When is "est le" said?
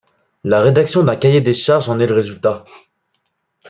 1.99-2.15